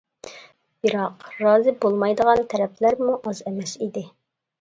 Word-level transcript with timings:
بىراق 0.85 1.27
رازى 1.43 1.73
بولمايدىغان 1.83 2.41
تەرەپلەرمۇ 2.53 3.19
ئاز 3.29 3.43
ئەمەس 3.45 3.75
ئىدى. 3.87 4.05